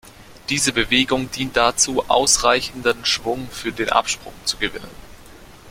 Diese 0.49 0.73
Bewegung 0.73 1.29
dient 1.29 1.55
dazu, 1.55 2.05
ausreichenden 2.07 3.05
Schwung 3.05 3.47
für 3.51 3.71
den 3.71 3.89
Absprung 3.91 4.33
zu 4.45 4.57
gewinnen. 4.57 4.89